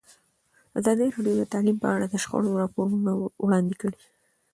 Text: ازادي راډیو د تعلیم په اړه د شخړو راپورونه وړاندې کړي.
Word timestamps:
ازادي 0.79 1.05
راډیو 1.13 1.35
د 1.39 1.43
تعلیم 1.53 1.77
په 1.83 1.87
اړه 1.95 2.05
د 2.09 2.15
شخړو 2.23 2.59
راپورونه 2.61 3.11
وړاندې 3.45 3.73
کړي. 3.81 3.97